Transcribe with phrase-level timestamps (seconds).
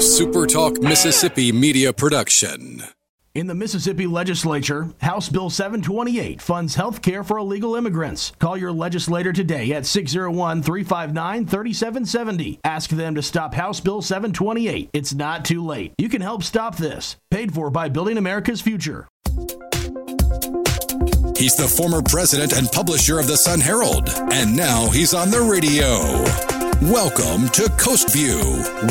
[0.00, 2.82] SuperTalk Mississippi media production.
[3.34, 8.32] In the Mississippi legislature, House Bill 728 funds health care for illegal immigrants.
[8.38, 12.60] Call your legislator today at 601 359 3770.
[12.64, 14.88] Ask them to stop House Bill 728.
[14.94, 15.92] It's not too late.
[15.98, 17.16] You can help stop this.
[17.30, 19.06] Paid for by Building America's Future.
[21.36, 25.42] He's the former president and publisher of the Sun Herald, and now he's on the
[25.42, 26.59] radio.
[26.84, 28.38] Welcome to Coast View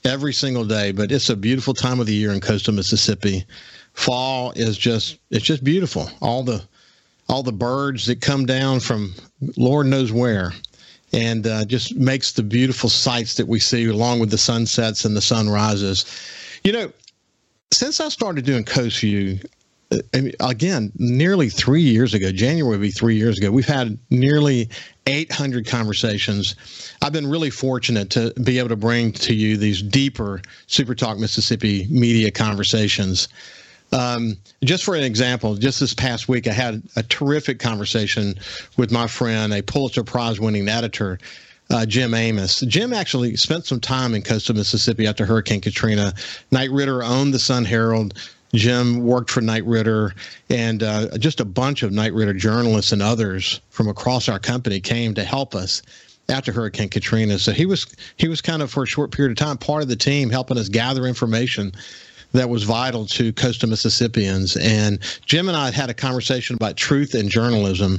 [0.05, 3.47] every single day, but it's a beautiful time of the year in coastal Mississippi
[3.95, 6.11] fall is just it's just beautiful.
[6.21, 6.63] All the
[7.29, 9.15] all the birds that come down from
[9.57, 10.53] Lord knows where,
[11.13, 15.17] and uh, just makes the beautiful sights that we see along with the sunsets and
[15.17, 16.05] the sunrises.
[16.65, 16.93] You know,
[17.73, 19.39] since I started doing Coast View,
[19.93, 19.99] uh,
[20.41, 24.69] again, nearly three years ago, January would be three years ago, we've had nearly
[25.07, 26.55] 800 conversations.
[27.03, 31.19] I've been really fortunate to be able to bring to you these deeper Super Talk
[31.19, 33.29] Mississippi media conversations
[33.93, 38.35] um, just for an example, just this past week, I had a terrific conversation
[38.77, 41.19] with my friend, a Pulitzer Prize winning editor,
[41.71, 42.61] uh, Jim Amos.
[42.61, 46.15] Jim actually spent some time in coastal Mississippi after Hurricane Katrina.
[46.51, 48.15] Knight Ridder owned the Sun Herald.
[48.53, 50.13] Jim worked for Knight Ridder,
[50.49, 54.81] and uh, just a bunch of Knight Ridder journalists and others from across our company
[54.81, 55.83] came to help us
[56.29, 57.39] after Hurricane Katrina.
[57.39, 59.89] So he was he was kind of for a short period of time part of
[59.89, 61.73] the team, helping us gather information
[62.33, 64.57] that was vital to coastal Mississippians.
[64.57, 67.99] And Jim and I had had a conversation about truth and journalism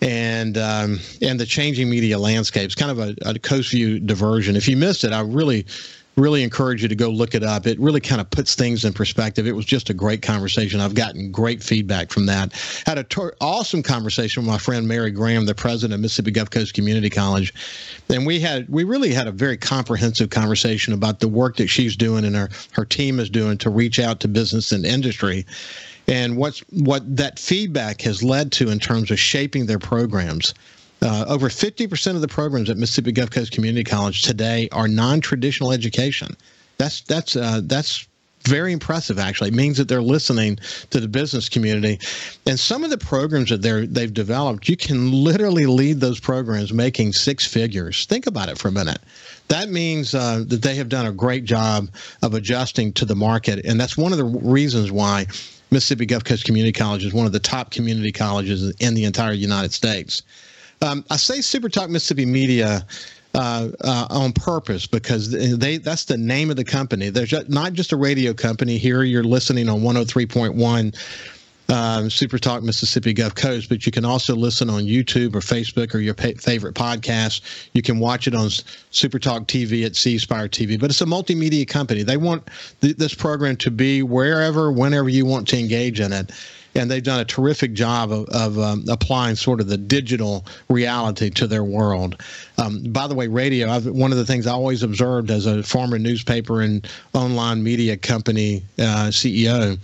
[0.00, 4.56] and um, and the changing media landscapes, kind of a, a Coast View diversion.
[4.56, 5.64] If you missed it, I really
[6.16, 7.66] really encourage you to go look it up.
[7.66, 9.46] It really kind of puts things in perspective.
[9.46, 10.80] It was just a great conversation.
[10.80, 12.52] I've gotten great feedback from that.
[12.86, 16.74] Had tor- awesome conversation with my friend Mary Graham, the president of Mississippi Gulf Coast
[16.74, 17.54] Community College,
[18.08, 21.96] and we had we really had a very comprehensive conversation about the work that she's
[21.96, 25.46] doing and her her team is doing to reach out to business and industry.
[26.08, 30.52] And what's what that feedback has led to in terms of shaping their programs
[31.02, 35.72] uh, over 50% of the programs at Mississippi Gulf Coast Community College today are non-traditional
[35.72, 36.36] education.
[36.78, 38.06] That's that's uh, that's
[38.44, 39.48] very impressive actually.
[39.48, 40.58] It means that they're listening
[40.90, 42.00] to the business community.
[42.46, 46.72] And some of the programs that they're they've developed you can literally lead those programs
[46.72, 48.06] making six figures.
[48.06, 49.00] Think about it for a minute.
[49.48, 51.88] That means uh, that they have done a great job
[52.22, 53.64] of adjusting to the market.
[53.64, 55.26] And that's one of the reasons why
[55.70, 59.32] mississippi gulf coast community college is one of the top community colleges in the entire
[59.32, 60.22] united states
[60.82, 62.86] um, I say Super Talk Mississippi Media
[63.34, 67.08] uh, uh, on purpose because they that's the name of the company.
[67.08, 68.76] There's not just a radio company.
[68.78, 70.94] Here you're listening on 103.1
[71.72, 75.94] um, Super Talk Mississippi Gulf Coast, but you can also listen on YouTube or Facebook
[75.94, 77.40] or your pa- favorite podcast.
[77.72, 78.50] You can watch it on
[78.90, 80.78] Super Talk TV at C Spire TV.
[80.78, 82.02] But it's a multimedia company.
[82.02, 82.48] They want
[82.82, 86.32] th- this program to be wherever, whenever you want to engage in it
[86.74, 91.30] and they've done a terrific job of, of um, applying sort of the digital reality
[91.30, 92.22] to their world.
[92.58, 95.62] Um, by the way, radio, I've, one of the things I always observed as a
[95.62, 99.78] former newspaper and online media company uh, CEO,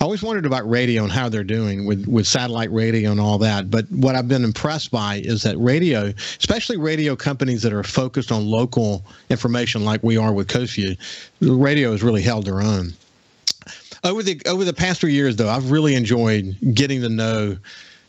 [0.00, 3.38] I always wondered about radio and how they're doing with, with satellite radio and all
[3.38, 3.70] that.
[3.70, 8.32] But what I've been impressed by is that radio, especially radio companies that are focused
[8.32, 10.96] on local information like we are with Coastview,
[11.40, 12.92] radio has really held their own
[14.04, 17.56] over the over the past three years, though, I've really enjoyed getting to know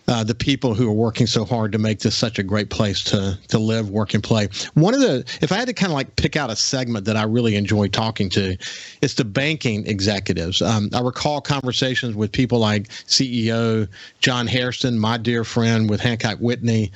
[0.08, 3.04] uh, the people who are working so hard to make this such a great place
[3.06, 4.50] to to live, work, and play.
[4.74, 7.16] One of the, if I had to kind of like pick out a segment that
[7.16, 8.58] I really enjoy talking to,
[9.02, 10.62] it's the banking executives.
[10.62, 13.88] Um, I recall conversations with people like CEO
[14.20, 16.92] John Hairston, my dear friend with Hancock Whitney.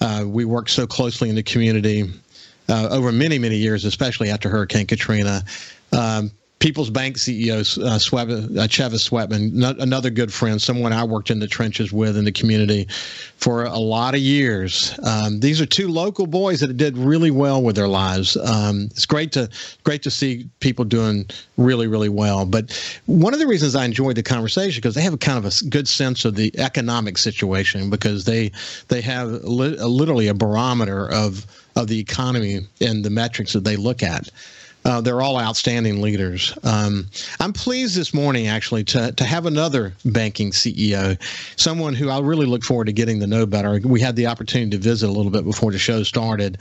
[0.00, 2.10] Uh, we worked so closely in the community
[2.68, 5.44] uh, over many, many years, especially after Hurricane Katrina.
[5.92, 6.32] Um,
[6.62, 11.40] People's Bank CEO uh, Sweb, uh, Chevis Swetman, another good friend, someone I worked in
[11.40, 12.86] the trenches with in the community
[13.34, 14.96] for a lot of years.
[15.02, 18.36] Um, these are two local boys that did really well with their lives.
[18.36, 19.50] Um, it's great to
[19.82, 21.26] great to see people doing
[21.56, 22.46] really really well.
[22.46, 22.70] But
[23.06, 25.64] one of the reasons I enjoyed the conversation because they have a kind of a
[25.68, 28.52] good sense of the economic situation because they
[28.86, 31.44] they have li- literally a barometer of
[31.74, 34.30] of the economy and the metrics that they look at.
[34.84, 36.56] Uh, they're all outstanding leaders.
[36.64, 37.06] Um,
[37.38, 41.20] I'm pleased this morning, actually, to, to have another banking CEO,
[41.56, 43.80] someone who I really look forward to getting to know better.
[43.84, 46.58] We had the opportunity to visit a little bit before the show started,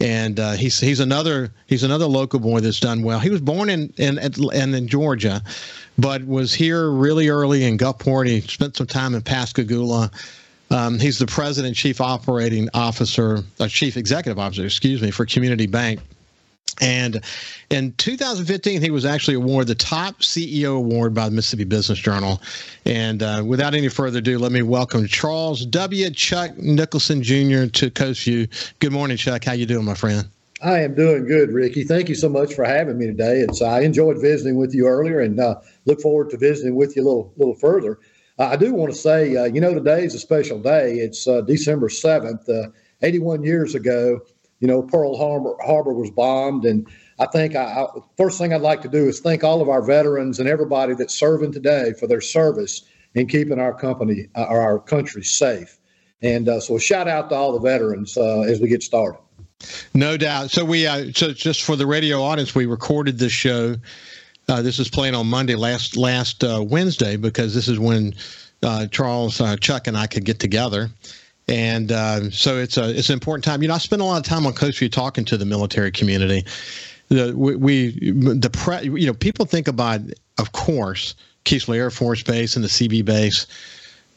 [0.00, 3.18] and uh, he's he's another he's another local boy that's done well.
[3.18, 5.42] He was born in in in, in Georgia,
[5.98, 8.28] but was here really early in Gulfport.
[8.28, 10.10] He spent some time in Pascagoula.
[10.70, 15.66] Um, he's the president, chief operating officer, uh, chief executive officer, excuse me, for Community
[15.66, 16.00] Bank.
[16.80, 17.22] And
[17.70, 22.42] in 2015, he was actually awarded the top CEO award by the Mississippi Business Journal.
[22.84, 26.10] And uh, without any further ado, let me welcome Charles W.
[26.10, 27.66] Chuck Nicholson Jr.
[27.66, 28.48] to Coast View.
[28.80, 29.44] Good morning, Chuck.
[29.44, 30.28] How you doing, my friend?
[30.62, 31.84] I am doing good, Ricky.
[31.84, 33.40] Thank you so much for having me today.
[33.40, 37.02] It's I enjoyed visiting with you earlier, and uh, look forward to visiting with you
[37.02, 37.98] a little little further.
[38.38, 40.94] Uh, I do want to say, uh, you know, today is a special day.
[40.94, 42.68] It's uh, December seventh, uh,
[43.02, 44.20] 81 years ago
[44.64, 46.64] you know, Pearl Harbor, Harbor was bombed.
[46.64, 46.88] And
[47.18, 49.82] I think I, I, first thing I'd like to do is thank all of our
[49.82, 52.82] veterans and everybody that's serving today for their service
[53.12, 55.78] in keeping our company uh, or our country safe.
[56.22, 59.20] And uh, so, a shout out to all the veterans uh, as we get started.
[59.92, 60.50] No doubt.
[60.50, 63.76] So we, uh, so just for the radio audience, we recorded this show.
[64.48, 68.14] Uh, this is playing on Monday, last last uh, Wednesday, because this is when
[68.90, 70.88] Charles, Chuck, and I could get together
[71.48, 73.62] and uh, so it's a it's an important time.
[73.62, 75.90] You know, I spend a lot of time on Coast View talking to the military
[75.90, 76.44] community.
[77.08, 80.00] The we, we the pre, you know people think about
[80.38, 81.14] of course
[81.44, 83.46] Keesler Air Force Base and the Seabee base,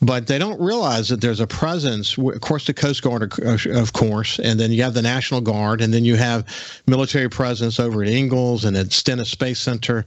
[0.02, 2.18] but they don't realize that there's a presence.
[2.18, 3.34] Of course, the Coast Guard,
[3.68, 6.46] of course, and then you have the National Guard, and then you have
[6.88, 10.06] military presence over at Ingalls and at Stennis Space Center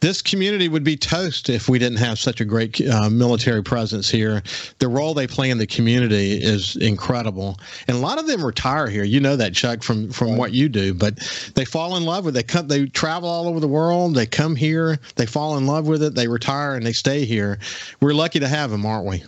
[0.00, 4.08] this community would be toast if we didn't have such a great uh, military presence
[4.08, 4.42] here.
[4.78, 7.58] The role they play in the community is incredible,
[7.88, 9.04] and a lot of them retire here.
[9.04, 10.94] You know that, Chuck, from from what you do.
[10.94, 11.16] But
[11.54, 12.38] they fall in love with it.
[12.38, 14.14] They come, they travel all over the world.
[14.14, 16.14] They come here, they fall in love with it.
[16.14, 17.58] They retire and they stay here.
[18.00, 19.24] We're lucky to have them, aren't we?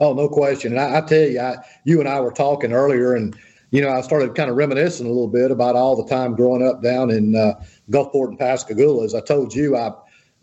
[0.00, 0.72] Oh, no question.
[0.72, 3.36] And I, I tell you, I, you and I were talking earlier, and
[3.70, 6.66] you know, I started kind of reminiscing a little bit about all the time growing
[6.66, 7.54] up down in uh,
[7.90, 9.04] Gulfport and Pascagoula.
[9.04, 9.92] As I told you, I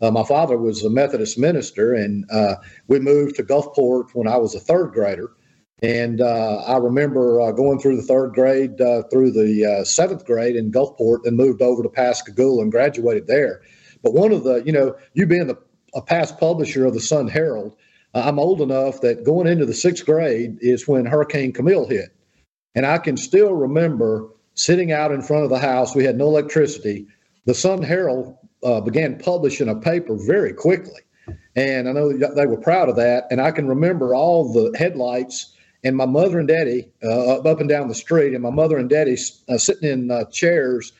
[0.00, 2.56] uh, my father was a Methodist minister, and uh,
[2.88, 5.32] we moved to Gulfport when I was a third grader.
[5.82, 10.24] And uh, I remember uh, going through the third grade uh, through the uh, seventh
[10.24, 13.62] grade in Gulfport, and moved over to Pascagoula and graduated there.
[14.02, 15.58] But one of the, you know, you being the,
[15.94, 17.76] a past publisher of the Sun Herald,
[18.14, 22.14] I'm old enough that going into the sixth grade is when Hurricane Camille hit.
[22.74, 25.94] And I can still remember sitting out in front of the house.
[25.94, 27.06] We had no electricity.
[27.44, 31.00] The Sun Herald uh, began publishing a paper very quickly.
[31.56, 33.26] And I know they were proud of that.
[33.30, 37.68] And I can remember all the headlights and my mother and daddy uh, up and
[37.68, 39.16] down the street, and my mother and daddy
[39.48, 40.92] uh, sitting in uh, chairs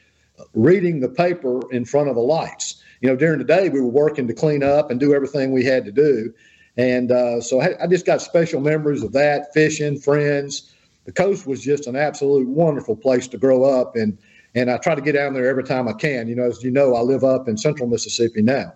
[0.52, 2.82] reading the paper in front of the lights.
[3.00, 5.64] You know, during the day, we were working to clean up and do everything we
[5.64, 6.32] had to do.
[6.76, 10.74] And uh, so I, I just got special memories of that, fishing, friends.
[11.06, 13.96] The coast was just an absolute wonderful place to grow up.
[13.96, 14.18] And
[14.54, 16.28] and I try to get down there every time I can.
[16.28, 18.74] You know, as you know, I live up in central Mississippi now.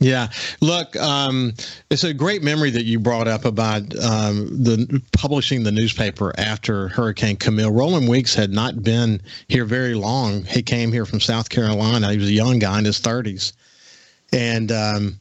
[0.00, 0.30] Yeah,
[0.60, 1.54] look, um,
[1.88, 6.88] it's a great memory that you brought up about um, the publishing the newspaper after
[6.88, 7.70] Hurricane Camille.
[7.70, 10.42] Roland Weeks had not been here very long.
[10.42, 12.10] He came here from South Carolina.
[12.10, 13.52] He was a young guy in his thirties,
[14.32, 15.20] and um,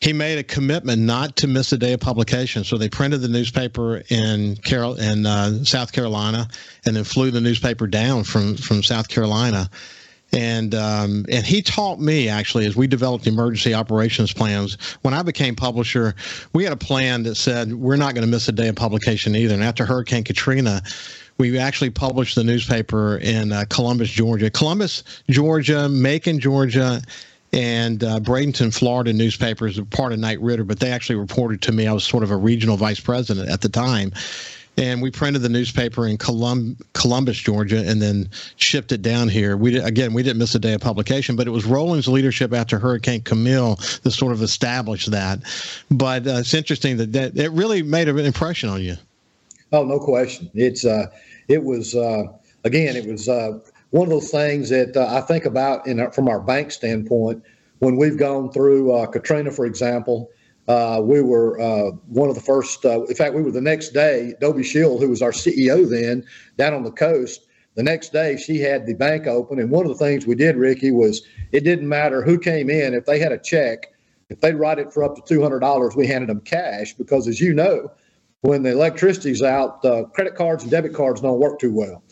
[0.00, 2.64] he made a commitment not to miss a day of publication.
[2.64, 6.48] So they printed the newspaper in Carol in uh, South Carolina,
[6.84, 9.70] and then flew the newspaper down from from South Carolina.
[10.32, 14.76] And um, and he taught me actually as we developed emergency operations plans.
[15.02, 16.14] When I became publisher,
[16.52, 19.34] we had a plan that said we're not going to miss a day of publication
[19.34, 19.54] either.
[19.54, 20.82] And after Hurricane Katrina,
[21.38, 27.00] we actually published the newspaper in uh, Columbus, Georgia, Columbus, Georgia, Macon, Georgia,
[27.56, 31.86] and uh, Bradenton, Florida newspapers part of Knight Ridder, but they actually reported to me.
[31.86, 34.12] I was sort of a regional vice president at the time.
[34.78, 39.56] And we printed the newspaper in Colum- Columbus, Georgia, and then shipped it down here.
[39.56, 42.52] We did, again, we didn't miss a day of publication, but it was Roland's leadership
[42.52, 45.38] after Hurricane Camille that sort of established that.
[45.90, 48.96] But uh, it's interesting that, that it really made an impression on you.
[49.72, 50.50] Oh, no question.
[50.52, 51.06] It's uh,
[51.48, 52.24] it was uh,
[52.64, 53.58] again, it was uh,
[53.96, 57.42] one of those things that uh, I think about in from our bank standpoint
[57.78, 60.30] when we've gone through uh, Katrina, for example.
[60.68, 62.84] Uh, we were uh, one of the first.
[62.84, 64.34] Uh, in fact, we were the next day.
[64.40, 66.24] Dobie Shield, who was our CEO then,
[66.58, 67.46] down on the coast.
[67.76, 70.56] The next day, she had the bank open, and one of the things we did,
[70.56, 71.22] Ricky, was
[71.52, 72.94] it didn't matter who came in.
[72.94, 73.94] If they had a check,
[74.28, 77.28] if they write it for up to two hundred dollars, we handed them cash because,
[77.28, 77.90] as you know,
[78.40, 82.02] when the electricity's out, uh, credit cards and debit cards don't work too well.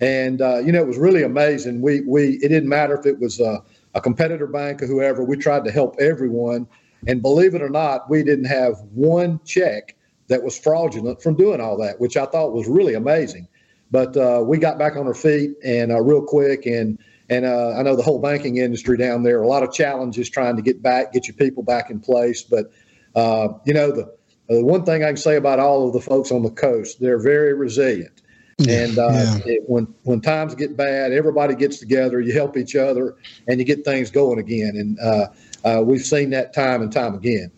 [0.00, 1.82] And uh, you know, it was really amazing.
[1.82, 3.62] We we it didn't matter if it was a,
[3.94, 5.24] a competitor bank or whoever.
[5.24, 6.66] We tried to help everyone.
[7.06, 9.96] And believe it or not, we didn't have one check
[10.28, 13.48] that was fraudulent from doing all that, which I thought was really amazing.
[13.90, 17.74] But uh, we got back on our feet and uh, real quick, and and uh,
[17.76, 20.82] I know the whole banking industry down there, a lot of challenges trying to get
[20.82, 22.42] back, get your people back in place.
[22.42, 22.70] But
[23.14, 24.14] uh, you know, the,
[24.48, 27.22] the one thing I can say about all of the folks on the coast, they're
[27.22, 28.19] very resilient.
[28.68, 29.38] And uh, yeah.
[29.46, 32.20] it, when when times get bad, everybody gets together.
[32.20, 33.16] You help each other,
[33.48, 34.72] and you get things going again.
[34.76, 35.26] And uh,
[35.64, 37.50] uh, we've seen that time and time again.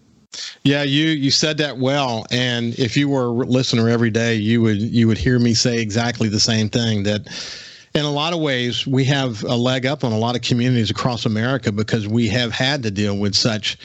[0.65, 4.63] Yeah, you you said that well, and if you were a listener every day, you
[4.63, 7.03] would you would hear me say exactly the same thing.
[7.03, 7.29] That
[7.95, 10.91] in a lot of ways, we have a leg up on a lot of communities
[10.91, 13.77] across America because we have had to deal with such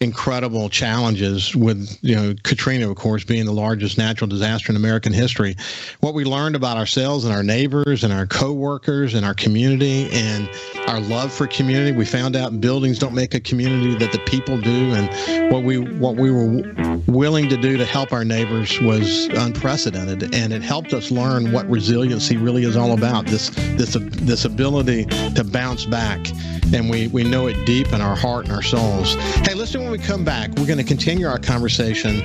[0.00, 5.12] incredible challenges with you know Katrina of course being the largest natural disaster in American
[5.12, 5.56] history.
[6.00, 10.50] What we learned about ourselves and our neighbors and our coworkers and our community and
[10.86, 14.58] our love for community we found out buildings don't make a community that the people
[14.58, 14.92] do.
[14.92, 20.34] And what we what we were willing to do to help our neighbors was unprecedented.
[20.34, 23.24] And it helped us learn what resiliency really is all about.
[23.26, 26.28] This this this ability to bounce back.
[26.74, 29.14] And we we know it deep in our heart and our souls.
[29.14, 32.16] Hey listen when we come back, we're going to continue our conversation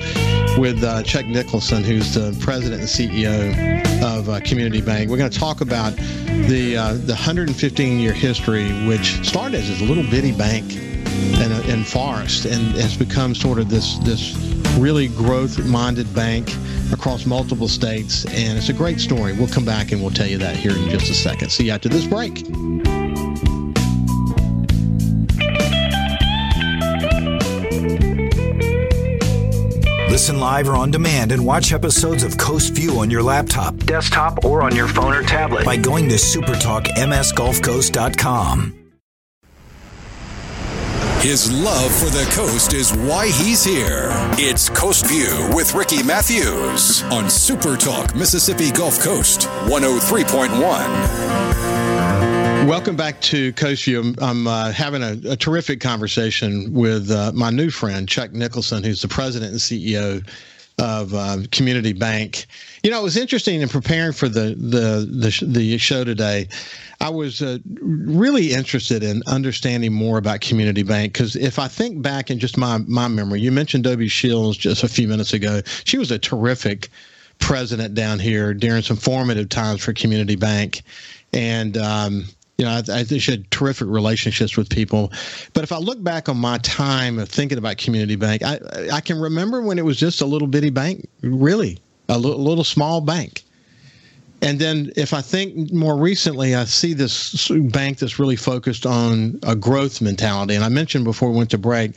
[0.58, 5.08] with uh, Chuck Nicholson, who's the president and CEO of uh, Community Bank.
[5.08, 5.94] We're going to talk about
[6.48, 11.84] the uh, the 115 year history, which started as a little bitty bank in, in
[11.84, 14.34] Forest and has become sort of this this
[14.76, 16.52] really growth minded bank
[16.92, 18.24] across multiple states.
[18.24, 19.34] And it's a great story.
[19.34, 21.50] We'll come back and we'll tell you that here in just a second.
[21.50, 22.44] See you after this break.
[30.22, 34.44] Listen live or on demand and watch episodes of Coast View on your laptop, desktop,
[34.44, 38.74] or on your phone or tablet by going to supertalkmsgulfcoast.com.
[41.22, 44.10] His love for the coast is why he's here.
[44.38, 51.71] It's Coast View with Ricky Matthews on Super Talk Mississippi Gulf Coast 103.1.
[52.66, 54.00] Welcome back to View.
[54.00, 58.84] I'm, I'm uh, having a, a, terrific conversation with uh, my new friend, Chuck Nicholson,
[58.84, 60.24] who's the president and CEO
[60.78, 62.46] of uh, Community Bank.
[62.84, 66.48] You know, it was interesting in preparing for the the the, the show today.
[67.00, 72.00] I was uh, really interested in understanding more about Community Bank because if I think
[72.00, 75.62] back in just my my memory, you mentioned Dobie Shields just a few minutes ago.
[75.84, 76.90] She was a terrific
[77.40, 80.82] president down here during some formative times for Community Bank,
[81.32, 82.24] and um,
[82.58, 85.12] you know, I, I she had terrific relationships with people.
[85.52, 88.60] But if I look back on my time of thinking about Community Bank, I,
[88.92, 91.78] I can remember when it was just a little bitty bank, really,
[92.08, 93.42] a little, little small bank.
[94.42, 99.38] And then if I think more recently, I see this bank that's really focused on
[99.44, 100.56] a growth mentality.
[100.56, 101.96] And I mentioned before we went to break,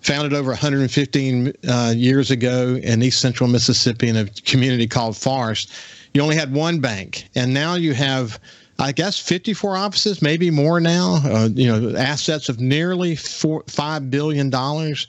[0.00, 5.70] founded over 115 uh, years ago in East Central Mississippi in a community called Forest.
[6.14, 8.38] You only had one bank, and now you have
[8.78, 11.20] I guess 54 offices, maybe more now.
[11.24, 15.06] Uh, you know, assets of nearly four, five billion dollars.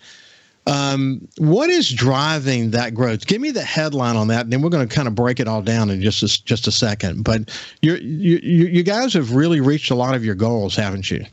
[0.65, 3.27] Um, what is driving that growth?
[3.27, 5.47] Give me the headline on that, and then we're going to kind of break it
[5.47, 7.23] all down in just a, just a second.
[7.23, 7.49] But
[7.81, 11.25] you you you guys have really reached a lot of your goals, haven't you?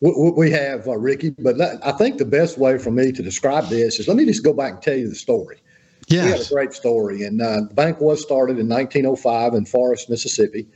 [0.00, 1.30] We have, uh, Ricky.
[1.30, 4.44] But I think the best way for me to describe this is let me just
[4.44, 5.60] go back and tell you the story.
[6.08, 9.64] Yeah, we have a great story, and uh, the bank was started in 1905 in
[9.64, 10.68] Forest, Mississippi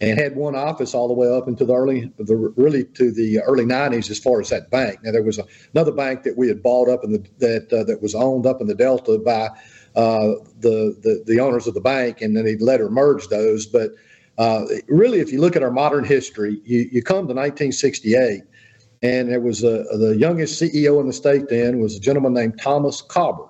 [0.00, 3.40] and had one office all the way up into the early, the really to the
[3.40, 5.00] early '90s as far as that bank.
[5.02, 7.84] Now there was a, another bank that we had bought up in the that uh,
[7.84, 9.48] that was owned up in the Delta by
[9.94, 13.66] uh, the, the the owners of the bank, and then he later merged those.
[13.66, 13.90] But
[14.38, 18.42] uh, really, if you look at our modern history, you, you come to 1968,
[19.02, 23.02] and it was the youngest CEO in the state then was a gentleman named Thomas
[23.02, 23.48] Colbert.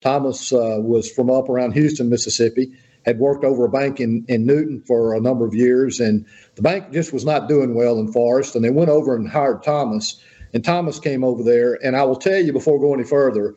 [0.00, 2.72] Thomas uh, was from up around Houston, Mississippi
[3.04, 6.62] had worked over a bank in, in Newton for a number of years, and the
[6.62, 8.54] bank just was not doing well in Forest.
[8.54, 10.20] And they went over and hired Thomas,
[10.54, 11.78] and Thomas came over there.
[11.84, 13.54] And I will tell you before going any further,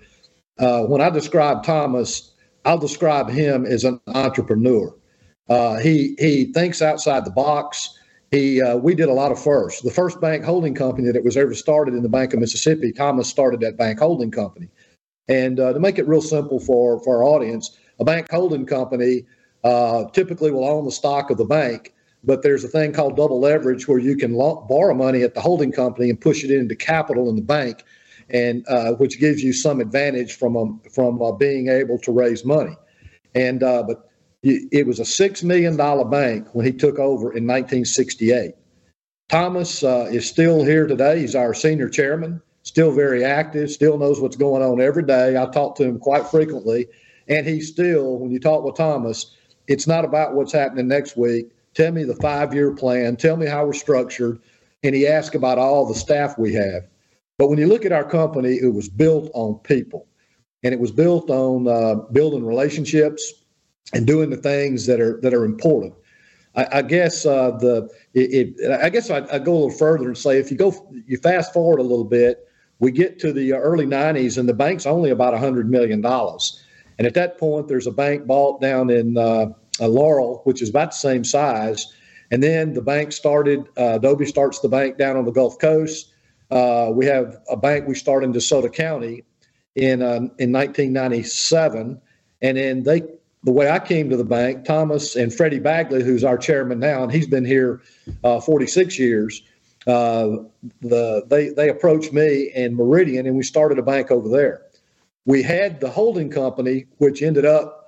[0.59, 2.33] uh, when I describe Thomas,
[2.65, 4.95] I'll describe him as an entrepreneur.
[5.47, 7.99] Uh, he he thinks outside the box.
[8.31, 9.81] He uh, we did a lot of firsts.
[9.81, 13.29] The first bank holding company that was ever started in the Bank of Mississippi, Thomas
[13.29, 14.69] started that bank holding company.
[15.27, 19.25] And uh, to make it real simple for for our audience, a bank holding company
[19.65, 21.93] uh, typically will own the stock of the bank.
[22.23, 25.41] But there's a thing called double leverage where you can lo- borrow money at the
[25.41, 27.83] holding company and push it into capital in the bank,
[28.29, 32.45] and uh, which gives you some advantage from um, from uh, being able to raise
[32.45, 32.75] money.
[33.35, 34.09] And uh, but
[34.43, 38.53] it was a $6 million bank when he took over in 1968.
[39.27, 41.21] Thomas uh, is still here today.
[41.21, 45.35] He's our senior chairman, still very active, still knows what's going on every day.
[45.35, 46.87] I talk to him quite frequently.
[47.27, 49.35] And he's still, when you talk with Thomas,
[49.67, 51.51] it's not about what's happening next week.
[51.73, 53.17] Tell me the five year plan.
[53.17, 54.39] Tell me how we're structured.
[54.83, 56.87] And he asked about all the staff we have.
[57.37, 60.07] But when you look at our company, it was built on people
[60.65, 63.33] and it was built on uh, building relationships
[63.93, 65.93] and doing the things that are that are important.
[66.55, 70.07] I, I guess uh, the it, it, I guess I, I go a little further
[70.07, 70.73] and say if you go
[71.05, 72.47] you fast forward a little bit,
[72.79, 76.64] we get to the early '90s and the bank's only about a hundred million dollars,
[76.97, 79.47] and at that point there's a bank bought down in uh,
[79.79, 81.93] Laurel, which is about the same size,
[82.31, 83.67] and then the bank started.
[83.77, 86.11] Uh, Adobe starts the bank down on the Gulf Coast.
[86.51, 89.23] Uh, we have a bank we started in DeSoto County
[89.75, 92.01] in uh, in 1997,
[92.41, 93.01] and then they
[93.43, 97.03] the way I came to the bank, Thomas and Freddie Bagley, who's our chairman now,
[97.03, 97.81] and he's been here
[98.23, 99.43] uh, 46 years.
[99.85, 100.37] Uh,
[100.81, 104.63] the they they approached me and Meridian, and we started a bank over there.
[105.25, 107.81] We had the holding company, which ended up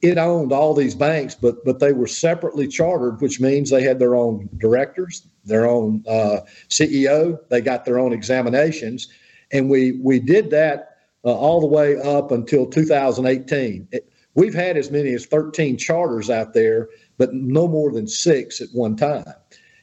[0.00, 3.98] it owned all these banks, but but they were separately chartered, which means they had
[3.98, 9.08] their own directors, their own uh, CEO, they got their own examinations,
[9.52, 13.88] and we we did that uh, all the way up until 2018.
[13.92, 18.60] It, We've had as many as 13 charters out there, but no more than six
[18.60, 19.24] at one time.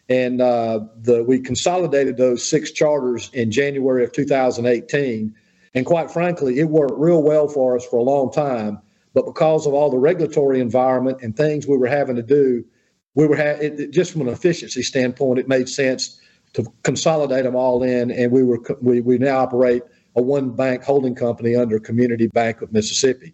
[0.10, 5.34] And uh, the, we consolidated those six charters in January of 2018.
[5.74, 8.80] And quite frankly, it worked real well for us for a long time.
[9.14, 12.64] But because of all the regulatory environment and things we were having to do,
[13.16, 16.20] we were ha- it, just from an efficiency standpoint, it made sense
[16.54, 18.12] to consolidate them all in.
[18.12, 19.84] And we were we, we now operate
[20.16, 23.34] a one bank holding company under Community Bank of Mississippi.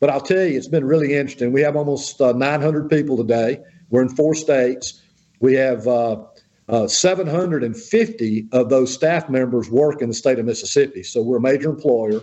[0.00, 1.52] But I'll tell you, it's been really interesting.
[1.52, 3.60] We have almost uh, 900 people today.
[3.90, 5.02] We're in four states.
[5.40, 6.22] We have uh,
[6.68, 11.02] uh, 750 of those staff members work in the state of Mississippi.
[11.02, 12.20] So we're a major employer,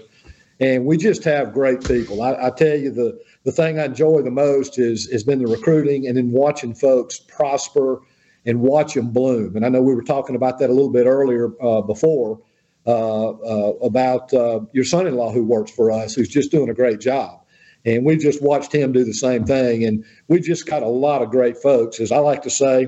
[0.59, 2.21] and we just have great people.
[2.21, 5.47] I, I tell you, the the thing I enjoy the most is has been the
[5.47, 8.01] recruiting and then watching folks prosper
[8.45, 9.55] and watch them bloom.
[9.55, 12.39] And I know we were talking about that a little bit earlier uh, before
[12.85, 14.31] uh, uh, about
[14.73, 17.41] your son-in-law who works for us, who's just doing a great job.
[17.85, 19.83] And we've just watched him do the same thing.
[19.83, 21.99] And we've just got a lot of great folks.
[21.99, 22.87] As I like to say,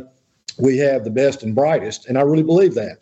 [0.60, 2.08] we have the best and brightest.
[2.08, 3.00] And I really believe that.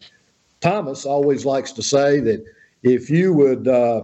[0.61, 2.43] Thomas always likes to say that
[2.83, 4.01] if you would, uh,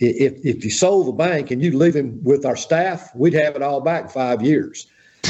[0.00, 3.56] if, if you sold the bank and you leave him with our staff, we'd have
[3.56, 4.86] it all back five years.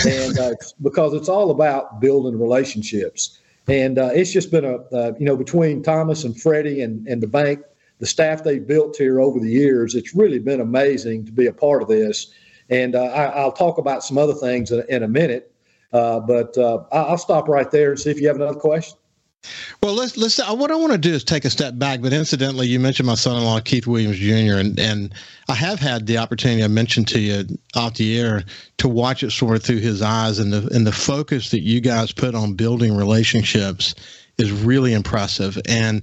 [0.06, 3.38] And uh, because it's all about building relationships.
[3.68, 7.22] And uh, it's just been a, uh, you know, between Thomas and Freddie and, and
[7.22, 7.60] the bank,
[7.98, 11.52] the staff they've built here over the years, it's really been amazing to be a
[11.52, 12.32] part of this.
[12.68, 15.53] And uh, I, will talk about some other things in, in a minute,
[15.94, 18.98] uh, but uh, I'll stop right there and see if you have another question.
[19.82, 20.38] Well, let's let's.
[20.38, 22.00] Uh, what I want to do is take a step back.
[22.00, 24.58] But incidentally, you mentioned my son-in-law Keith Williams Jr.
[24.58, 25.14] and and
[25.48, 27.44] I have had the opportunity I mentioned to you
[27.76, 28.44] off the air
[28.78, 31.80] to watch it sort of through his eyes, and the and the focus that you
[31.80, 33.94] guys put on building relationships
[34.38, 35.58] is really impressive.
[35.68, 36.02] And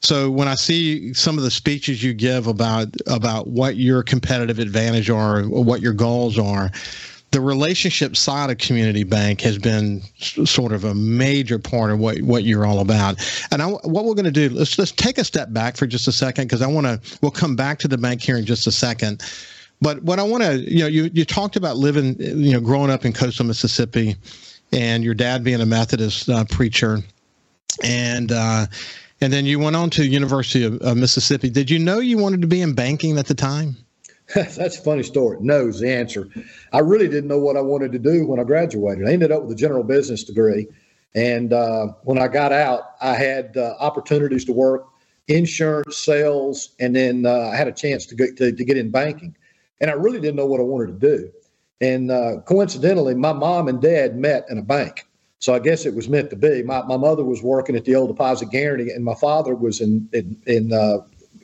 [0.00, 4.60] so when I see some of the speeches you give about about what your competitive
[4.60, 6.70] advantage are, or what your goals are,
[7.30, 12.20] the relationship side of community bank has been sort of a major part of what,
[12.22, 13.20] what you're all about.
[13.50, 16.08] And I, what we're going to do, let's let's take a step back for just
[16.08, 17.18] a second because I want to.
[17.20, 19.22] We'll come back to the bank here in just a second.
[19.80, 22.90] But what I want to, you know, you you talked about living, you know, growing
[22.90, 24.16] up in coastal Mississippi,
[24.72, 26.98] and your dad being a Methodist uh, preacher,
[27.82, 28.32] and.
[28.32, 28.66] Uh,
[29.20, 31.50] and then you went on to University of, of Mississippi.
[31.50, 33.76] Did you know you wanted to be in banking at the time?
[34.34, 35.38] That's a funny story.
[35.40, 36.28] No the answer.
[36.72, 39.08] I really didn't know what I wanted to do when I graduated.
[39.08, 40.68] I ended up with a general business degree.
[41.14, 44.86] And uh, when I got out, I had uh, opportunities to work
[45.28, 48.90] insurance, sales, and then uh, I had a chance to get, to, to, get in
[48.90, 49.34] banking.
[49.80, 51.32] And I really didn't know what I wanted to do.
[51.80, 55.06] And uh, coincidentally, my mom and dad met in a bank.
[55.38, 56.62] So I guess it was meant to be.
[56.62, 60.08] My, my mother was working at the old deposit guarantee, and my father was in
[60.12, 60.98] in, in uh,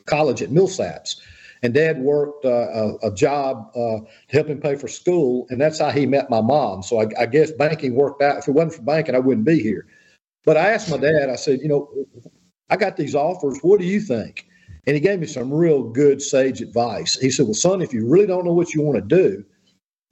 [0.06, 1.20] college at Millsaps.
[1.64, 5.58] And Dad worked uh, a, a, job uh, to help him pay for school, and
[5.58, 6.82] that's how he met my mom.
[6.82, 8.36] So I, I, guess banking worked out.
[8.36, 9.86] If it wasn't for banking, I wouldn't be here.
[10.44, 11.30] But I asked my dad.
[11.30, 11.88] I said, you know,
[12.68, 13.60] I got these offers.
[13.62, 14.46] What do you think?
[14.86, 17.18] And he gave me some real good sage advice.
[17.18, 19.42] He said, well, son, if you really don't know what you want to do,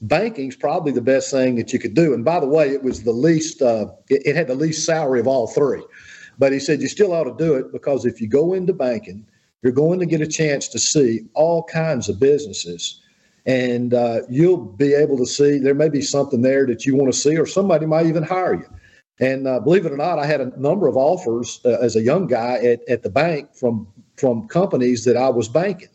[0.01, 2.15] banking's probably the best thing that you could do.
[2.15, 5.21] And by the way, it was the least, uh, it, it, had the least salary
[5.21, 5.83] of all three.
[6.39, 9.27] But he said, you still ought to do it because if you go into banking,
[9.63, 13.01] you're going to get a chance to see all kinds of businesses.
[13.47, 17.13] and uh, you'll be able to see there may be something there that you want
[17.13, 18.67] to see, or somebody might even hire you.
[19.21, 22.03] And uh, believe it or not, I had a number of offers uh, as a
[22.03, 25.89] young guy at, at the bank from from companies that I was banking.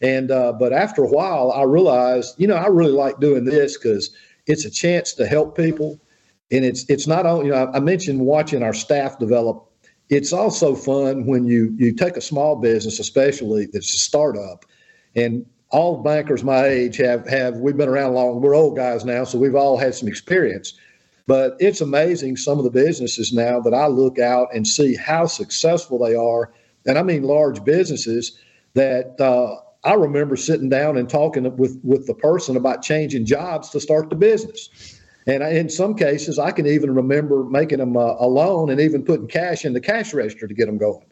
[0.00, 3.76] And uh, but after a while, I realized, you know, I really like doing this
[3.76, 4.14] because
[4.46, 6.00] it's a chance to help people,
[6.50, 9.69] and it's it's not only you know I mentioned watching our staff develop.
[10.10, 14.66] It's also fun when you you take a small business, especially that's a startup,
[15.14, 18.40] and all bankers my age have have we've been around long.
[18.40, 20.74] We're old guys now, so we've all had some experience.
[21.28, 25.26] But it's amazing some of the businesses now that I look out and see how
[25.26, 26.52] successful they are,
[26.86, 28.36] and I mean large businesses
[28.74, 33.70] that uh, I remember sitting down and talking with with the person about changing jobs
[33.70, 34.99] to start the business.
[35.26, 38.80] And I, in some cases, I can even remember making them a, a, loan and
[38.80, 41.06] even putting cash in the cash register to get them going.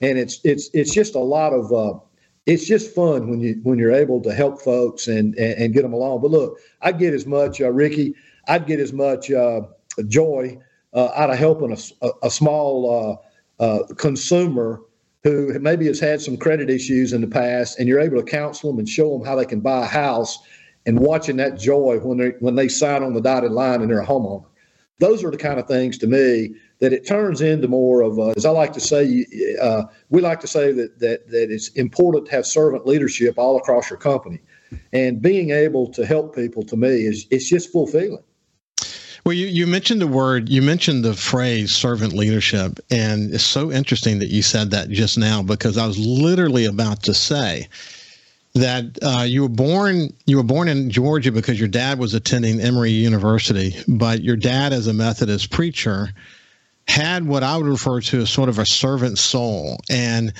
[0.00, 1.98] And it's it's it's just a lot of uh,
[2.46, 5.82] it's just fun when you when you're able to help folks and and, and get
[5.82, 6.22] them along.
[6.22, 8.14] But look, I get as much uh, Ricky,
[8.46, 9.62] I'd get as much uh,
[10.06, 10.58] joy
[10.94, 13.20] uh, out of helping a, a, small
[13.60, 14.80] uh, uh, consumer
[15.22, 18.70] who maybe has had some credit issues in the past, and you're able to counsel
[18.70, 20.38] them and show them how they can buy a house,
[20.86, 24.00] and watching that joy when they when they sign on the dotted line and they're
[24.00, 24.44] a homeowner.
[25.00, 28.34] Those are the kind of things to me that it turns into more of, a,
[28.36, 29.24] as I like to say,
[29.60, 33.56] uh, we like to say that, that that it's important to have servant leadership all
[33.56, 34.40] across your company,
[34.92, 38.22] and being able to help people to me is it's just fulfilling.
[39.24, 43.70] Well, you, you mentioned the word, you mentioned the phrase servant leadership, and it's so
[43.70, 47.68] interesting that you said that just now because I was literally about to say
[48.58, 52.60] that uh, you were born you were born in Georgia because your dad was attending
[52.60, 56.10] Emory University, but your dad, as a Methodist preacher,
[56.86, 59.78] had what I would refer to as sort of a servant soul.
[59.90, 60.32] And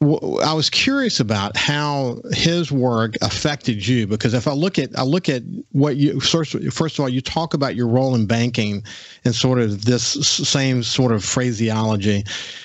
[0.00, 4.96] w- I was curious about how his work affected you because if I look at
[4.98, 8.26] I look at what you first first of all you talk about your role in
[8.26, 8.84] banking
[9.24, 12.24] and sort of this same sort of phraseology,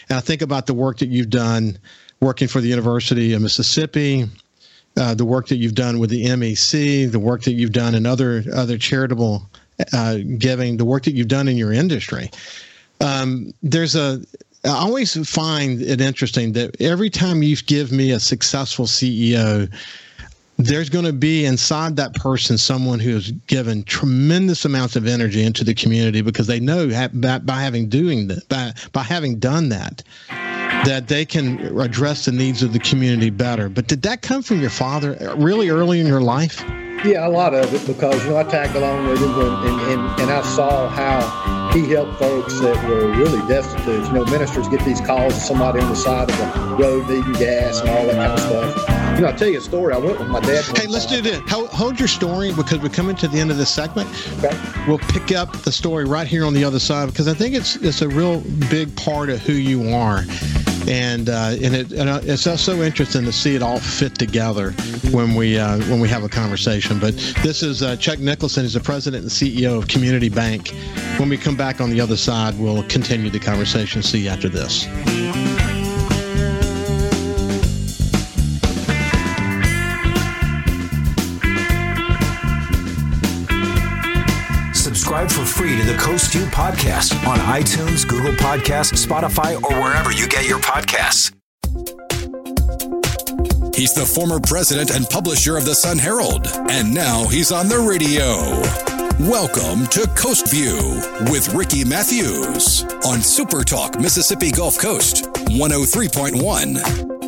[0.09, 1.79] and I think about the work that you've done
[2.19, 4.27] working for the University of Mississippi.
[4.97, 8.05] Uh, the work that you've done with the MEC, the work that you've done in
[8.05, 9.49] other other charitable
[9.93, 12.29] uh, giving, the work that you've done in your industry,
[12.99, 14.21] um, there's a
[14.63, 19.71] I always find it interesting that every time you give me a successful CEO,
[20.57, 25.43] there's going to be inside that person someone who has given tremendous amounts of energy
[25.43, 30.03] into the community because they know by having doing that by, by having done that
[30.85, 33.69] that they can address the needs of the community better.
[33.69, 36.63] But did that come from your father really early in your life?
[37.03, 40.21] Yeah, a lot of it because you know I tagged along with him and, and,
[40.21, 44.05] and I saw how he helped folks that were really destitute.
[44.05, 47.33] You know, ministers get these calls of somebody on the side of the road needing
[47.33, 49.15] gas and all that kind of stuff.
[49.15, 49.93] You know, I'll tell you a story.
[49.95, 50.63] I went with my dad.
[50.77, 51.41] Hey, let's do this.
[51.49, 54.07] Hold your story because we're coming to the end of this segment.
[54.37, 54.55] Okay.
[54.87, 57.77] We'll pick up the story right here on the other side because I think it's
[57.77, 60.23] it's a real big part of who you are
[60.87, 64.71] and uh, and, it, and uh, it's so interesting to see it all fit together
[65.11, 66.99] when we uh, when we have a conversation.
[66.99, 70.69] But this is uh, Chuck Nicholson, is the president and CEO of Community Bank.
[71.17, 74.01] When we come back on the other side, we'll continue the conversation.
[74.01, 74.87] See you after this.
[85.61, 90.47] Free to the Coast View podcast on iTunes, Google Podcasts, Spotify, or wherever you get
[90.47, 91.31] your podcasts.
[93.75, 97.77] He's the former president and publisher of the Sun Herald, and now he's on the
[97.77, 98.37] radio.
[99.29, 100.99] Welcome to Coast View
[101.31, 107.20] with Ricky Matthews on Super Talk Mississippi Gulf Coast 103.1.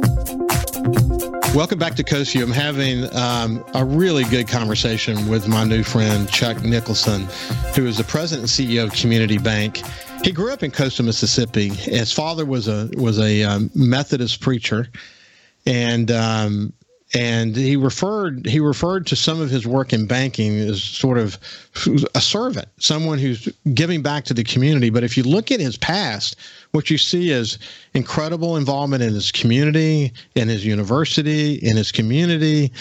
[1.54, 6.28] Welcome back to Coast I'm having um, a really good conversation with my new friend
[6.28, 7.28] Chuck Nicholson,
[7.76, 9.84] who is the president and CEO of Community Bank.
[10.24, 11.68] He grew up in coastal Mississippi.
[11.68, 14.88] His father was a was a um, Methodist preacher,
[15.68, 16.74] and um,
[17.14, 21.38] and he referred he referred to some of his work in banking as sort of
[22.16, 24.90] a servant, someone who's giving back to the community.
[24.90, 26.36] But if you look at his past,
[26.72, 27.60] what you see is
[27.94, 32.72] incredible involvement in his community, in his university, in his community.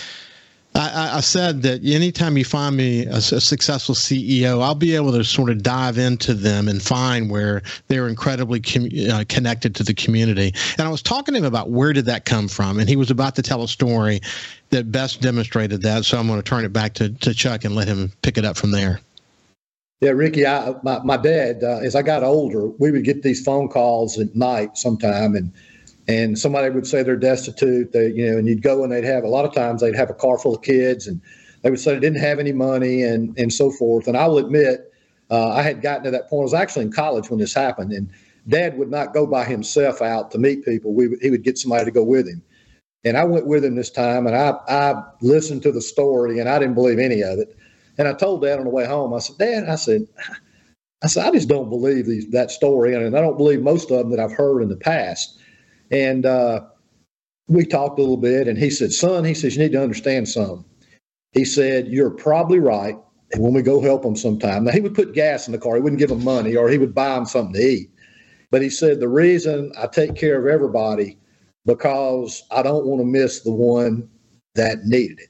[0.75, 5.13] I, I, said that anytime you find me a, a, successful CEO, I'll be able
[5.13, 9.85] to sort of dive into them and find where they're incredibly com- uh, connected to
[9.85, 10.55] the community.
[10.79, 13.11] And I was talking to him about where did that come from, and he was
[13.11, 14.21] about to tell a story
[14.71, 16.07] that best demonstrated that.
[16.07, 18.45] So I'm going to turn it back to, to Chuck and let him pick it
[18.47, 19.01] up from there.
[20.01, 23.45] Yeah, Ricky, I, my, my dad, uh, as I got older, we would get these
[23.45, 25.53] phone calls at night sometime, and
[26.09, 27.93] and somebody would say they're destitute.
[27.93, 30.11] They, you know, and you'd go and they'd have a lot of times they'd have
[30.11, 31.21] a car full of kids, and
[31.63, 34.09] they would say they didn't have any money and and so forth.
[34.09, 34.93] And I will admit,
[35.31, 36.43] uh, I had gotten to that point.
[36.43, 38.11] I was actually in college when this happened, and
[38.49, 40.93] Dad would not go by himself out to meet people.
[40.93, 42.43] We he would get somebody to go with him.
[43.05, 46.49] And I went with him this time, and I I listened to the story, and
[46.49, 47.57] I didn't believe any of it.
[47.99, 50.07] And I told Dad on the way home, I said, Dad, I said,
[51.03, 53.99] I said, I just don't believe these, that story, and I don't believe most of
[53.99, 55.39] them that I've heard in the past.
[55.93, 56.63] And uh,
[57.49, 60.29] we talked a little bit, and he said, Son, he says, you need to understand
[60.29, 60.65] something.
[61.33, 62.97] He said, You're probably right.
[63.33, 65.77] And when we go help him sometime, now he would put gas in the car,
[65.77, 67.91] he wouldn't give them money, or he would buy them something to eat.
[68.51, 71.19] But he said, The reason I take care of everybody
[71.65, 74.09] because I don't want to miss the one
[74.55, 75.29] that needed it.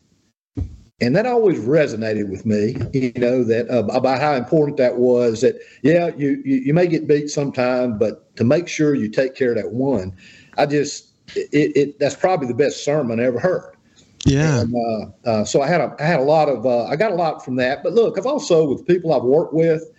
[1.01, 5.41] And that always resonated with me, you know, that uh, about how important that was.
[5.41, 9.35] That yeah, you, you you may get beat sometime, but to make sure you take
[9.35, 10.17] care of that one,
[10.59, 13.75] I just it, it that's probably the best sermon I ever heard.
[14.25, 14.61] Yeah.
[14.61, 17.13] And, uh, uh, so I had a I had a lot of uh, I got
[17.13, 17.83] a lot from that.
[17.83, 19.91] But look, I've also with people I've worked with,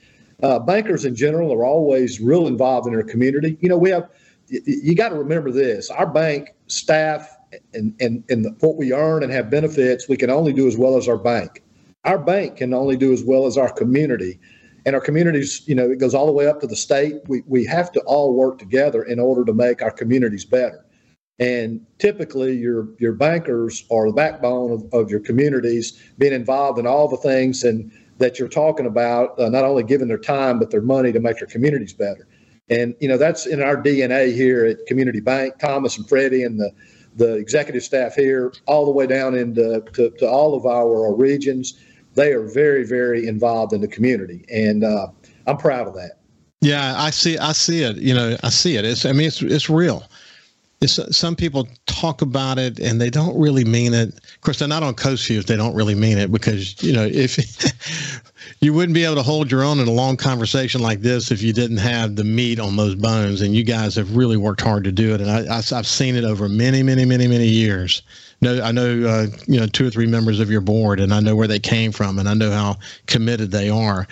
[0.41, 3.57] uh, bankers in general are always real involved in their community.
[3.61, 4.09] You know, we have
[4.47, 7.29] you, you got to remember this: our bank staff
[7.73, 10.97] and and and what we earn and have benefits, we can only do as well
[10.97, 11.61] as our bank.
[12.05, 14.39] Our bank can only do as well as our community.
[14.85, 17.15] And our communities, you know, it goes all the way up to the state.
[17.27, 20.85] We, we have to all work together in order to make our communities better.
[21.39, 26.85] And typically, your your bankers are the backbone of, of your communities, being involved in
[26.85, 30.69] all the things and that you're talking about, uh, not only giving their time but
[30.69, 32.27] their money to make your communities better.
[32.69, 35.57] And you know that's in our DNA here at Community Bank.
[35.59, 36.71] Thomas and Freddie and the
[37.15, 41.79] the executive staff here, all the way down into to, to all of our, regions.
[42.15, 45.07] They are very, very involved in the community, and uh,
[45.47, 46.19] I'm proud of that.
[46.61, 47.37] Yeah, I see.
[47.37, 47.97] I see it.
[47.97, 48.85] You know, I see it.
[48.85, 49.05] It's.
[49.05, 50.03] I mean, it's it's real.
[50.83, 54.09] It's, some people talk about it and they don't really mean it.
[54.09, 56.91] Of course, they're not on Coast View if they don't really mean it because you
[56.91, 57.37] know if
[58.59, 61.41] you wouldn't be able to hold your own in a long conversation like this if
[61.41, 63.41] you didn't have the meat on those bones.
[63.41, 65.21] And you guys have really worked hard to do it.
[65.21, 68.01] And I, have seen it over many, many, many, many years.
[68.43, 71.21] No, I know uh, you know two or three members of your board, and I
[71.21, 72.77] know where they came from, and I know how
[73.07, 74.05] committed they are.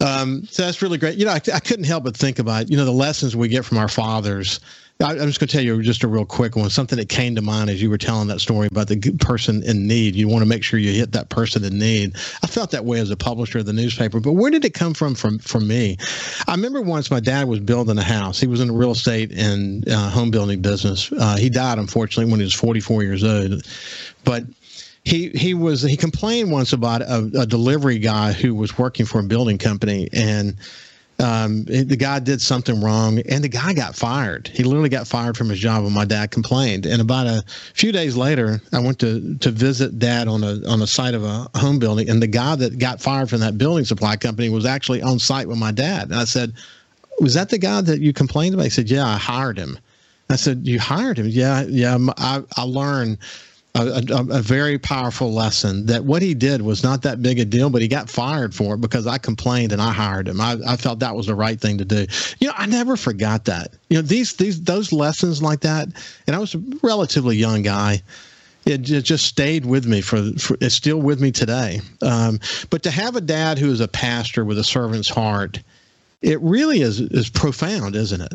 [0.00, 1.16] Um, so that's really great.
[1.16, 3.64] You know, I, I couldn't help but think about you know the lessons we get
[3.64, 4.60] from our fathers
[4.98, 6.70] I, am just going to tell you just a real quick one.
[6.70, 9.86] Something that came to mind as you were telling that story about the person in
[9.86, 10.14] need.
[10.14, 12.16] You want to make sure you hit that person in need.
[12.42, 14.94] I felt that way as a publisher of the newspaper, but where did it come
[14.94, 15.14] from?
[15.14, 15.98] From from me,
[16.48, 18.40] I remember once my dad was building a house.
[18.40, 21.12] He was in the real estate and uh, home building business.
[21.12, 23.62] Uh, he died unfortunately when he was 44 years old,
[24.24, 24.44] but
[25.04, 29.20] he he was he complained once about a, a, delivery guy who was working for
[29.20, 30.56] a building company and
[31.18, 34.48] um, the guy did something wrong and the guy got fired.
[34.48, 36.84] He literally got fired from his job when my dad complained.
[36.84, 37.42] And about a
[37.74, 41.24] few days later, I went to, to visit dad on a, on the site of
[41.24, 42.10] a home building.
[42.10, 45.48] And the guy that got fired from that building supply company was actually on site
[45.48, 46.10] with my dad.
[46.10, 46.52] And I said,
[47.18, 48.64] was that the guy that you complained about?
[48.64, 49.78] He said, yeah, I hired him.
[50.28, 51.28] I said, you hired him?
[51.28, 51.62] Yeah.
[51.62, 51.96] Yeah.
[52.18, 53.18] I, I learned
[53.76, 57.44] a, a, a, very powerful lesson that what he did was not that big a
[57.44, 60.40] deal, but he got fired for it because I complained and I hired him.
[60.40, 62.06] I, I felt that was the right thing to do.
[62.38, 63.74] You know, I never forgot that.
[63.90, 65.88] You know, these these those lessons like that,
[66.26, 68.02] and I was a relatively young guy.
[68.64, 71.80] It, just stayed with me for, for, it's still with me today.
[72.02, 75.62] Um, but to have a dad who is a pastor with a servant's heart,
[76.20, 78.34] it really is is profound, isn't it?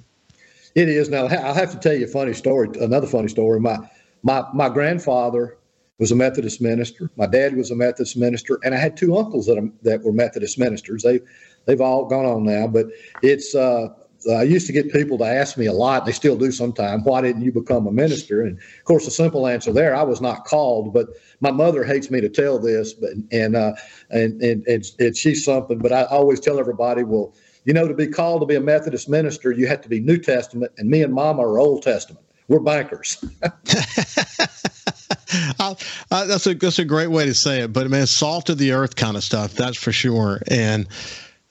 [0.76, 1.10] It is.
[1.10, 2.70] Now I'll have to tell you a funny story.
[2.80, 3.60] Another funny story.
[3.60, 3.78] My
[4.24, 5.58] my my grandfather
[5.98, 7.12] was a Methodist minister.
[7.16, 10.58] My dad was a Methodist minister, and I had two uncles that that were Methodist
[10.58, 11.04] ministers.
[11.04, 11.20] They
[11.66, 12.88] they've all gone on now, but
[13.22, 13.56] it's.
[13.56, 13.90] Uh,
[14.32, 16.06] I used to get people to ask me a lot.
[16.06, 17.04] They still do sometimes.
[17.06, 18.44] Why didn't you become a minister?
[18.44, 20.94] And of course, the simple answer there, I was not called.
[20.94, 21.08] But
[21.40, 23.74] my mother hates me to tell this, but and uh,
[24.12, 25.80] and and, and, and she's something.
[25.80, 27.34] But I always tell everybody, well,
[27.66, 30.20] you know, to be called to be a Methodist minister, you have to be New
[30.20, 33.24] Testament, and me and Mama are Old Testament we're bankers.
[33.42, 33.50] uh,
[36.10, 38.98] that's a that's a great way to say it, but man, salt of the earth
[38.98, 39.54] kind of stuff.
[39.54, 40.42] That's for sure.
[40.50, 40.86] And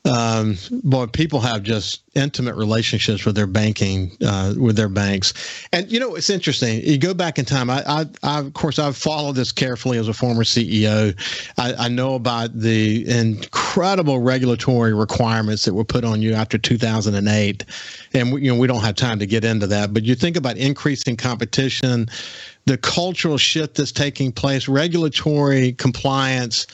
[0.07, 5.35] um, boy, people have just intimate relationships with their banking, uh, with their banks.
[5.73, 6.81] And you know, it's interesting.
[6.83, 7.69] You go back in time.
[7.69, 11.15] I, I, I of course, I've followed this carefully as a former CEO.
[11.59, 17.65] I, I, know about the incredible regulatory requirements that were put on you after 2008,
[18.15, 19.93] and we, you know, we don't have time to get into that.
[19.93, 22.09] But you think about increasing competition,
[22.65, 26.67] the cultural shift that's taking place, regulatory compliance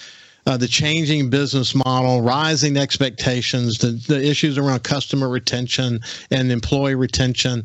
[0.46, 6.94] uh, the changing business model, rising expectations, the, the issues around customer retention and employee
[6.94, 7.64] retention.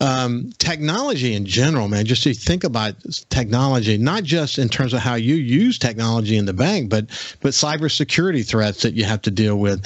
[0.00, 2.06] um, technology in general, man.
[2.06, 2.94] Just to think about
[3.28, 7.06] technology, not just in terms of how you use technology in the bank, but
[7.40, 9.84] but cybersecurity threats that you have to deal with.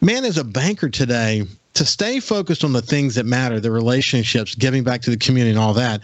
[0.00, 4.54] Man, as a banker today, to stay focused on the things that matter, the relationships,
[4.54, 6.02] giving back to the community, and all that.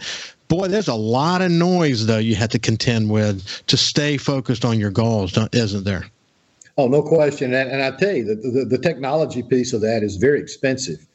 [0.53, 4.63] Boy, there's a lot of noise though you have to contend with to stay focused
[4.63, 6.05] on your goals, isn't there?
[6.77, 7.55] Oh, no question.
[7.55, 11.07] And, and I tell you, the, the, the technology piece of that is very expensive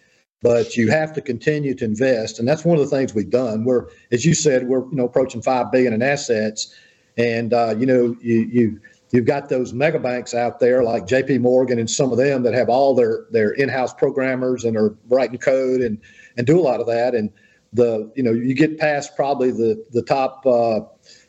[0.43, 3.65] but you have to continue to invest and that's one of the things we've done
[3.65, 6.73] we're as you said we're you know approaching five billion in assets
[7.17, 11.41] and uh, you know you you you've got those mega banks out there like jp
[11.41, 15.39] morgan and some of them that have all their their in-house programmers and are writing
[15.39, 15.99] code and
[16.37, 17.33] and do a lot of that and
[17.73, 20.81] the you know you get past probably the the top uh,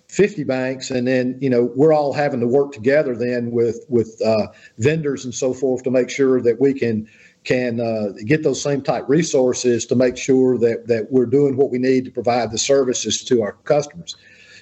[0.10, 4.20] 50 banks and then you know we're all having to work together then with with
[4.26, 4.48] uh,
[4.78, 7.08] vendors and so forth to make sure that we can
[7.44, 11.72] can uh, get those same type resources to make sure that that we're doing what
[11.72, 14.16] we need to provide the services to our customers.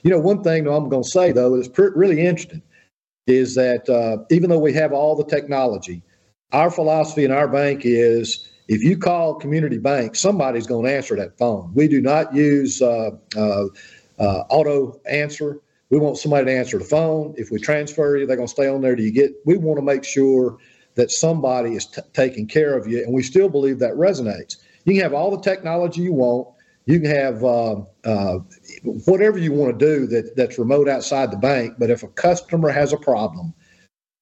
[0.03, 2.61] You know, one thing I'm going to say though is really interesting
[3.25, 6.01] is that uh, even though we have all the technology,
[6.51, 11.15] our philosophy in our bank is if you call community bank, somebody's going to answer
[11.15, 11.71] that phone.
[11.73, 13.65] We do not use uh, uh,
[14.19, 15.61] uh, auto answer.
[15.89, 17.33] We want somebody to answer the phone.
[17.37, 18.95] If we transfer you, they're going to stay on there.
[18.95, 19.31] Do you get?
[19.45, 20.57] We want to make sure
[20.95, 23.03] that somebody is t- taking care of you.
[23.03, 24.57] And we still believe that resonates.
[24.83, 26.47] You can have all the technology you want.
[26.85, 28.39] You can have uh, uh,
[29.05, 31.75] whatever you want to do that, that's remote outside the bank.
[31.77, 33.53] But if a customer has a problem,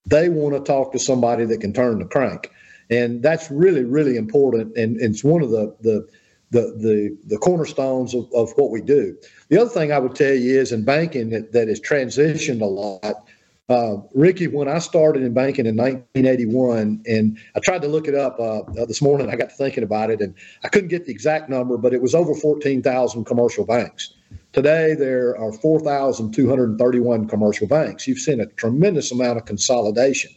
[0.06, 2.52] they want to talk to somebody that can turn the crank.
[2.90, 4.76] And that's really, really important.
[4.78, 6.08] And, and it's one of the, the,
[6.52, 9.18] the, the, the cornerstones of, of what we do.
[9.50, 12.66] The other thing I would tell you is in banking that, that has transitioned a
[12.66, 13.26] lot
[13.68, 18.14] uh, Ricky, when I started in banking in 1981, and I tried to look it
[18.14, 21.06] up uh, uh, this morning, I got to thinking about it, and I couldn't get
[21.06, 24.14] the exact number, but it was over 14,000 commercial banks.
[24.54, 28.08] Today, there are 4,231 commercial banks.
[28.08, 30.32] You've seen a tremendous amount of consolidation.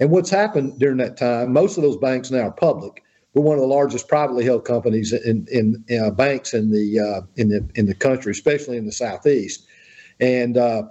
[0.00, 3.02] And what's happened during that time, most of those banks now are public.
[3.34, 7.20] We're one of the largest privately held companies in, in, uh, banks in the uh,
[7.36, 9.66] in the in the country, especially in the southeast.
[10.20, 10.84] And uh,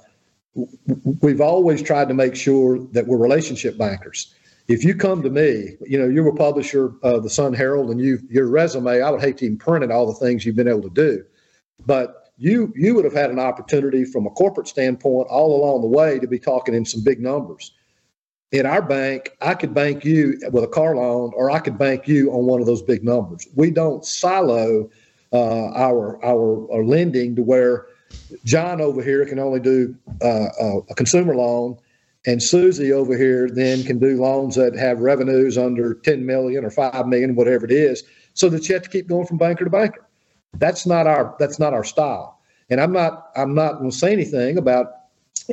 [1.21, 4.33] we've always tried to make sure that we're relationship bankers.
[4.67, 7.99] If you come to me, you know, you're a publisher of the Sun Herald and
[7.99, 10.67] you your resume, I would hate to even print it all the things you've been
[10.67, 11.23] able to do.
[11.85, 15.87] But you you would have had an opportunity from a corporate standpoint all along the
[15.87, 17.71] way to be talking in some big numbers.
[18.51, 22.07] In our bank, I could bank you with a car loan or I could bank
[22.07, 23.45] you on one of those big numbers.
[23.55, 24.89] We don't silo
[25.33, 27.87] uh, our, our our lending to where
[28.45, 30.47] John over here can only do uh,
[30.89, 31.77] a consumer loan,
[32.25, 36.71] and Susie over here then can do loans that have revenues under 10 million or
[36.71, 39.69] 5 million, whatever it is, so that you have to keep going from banker to
[39.69, 40.05] banker.
[40.53, 42.39] That's not our that's not our style.
[42.69, 44.96] And I'm not I'm not going to say anything about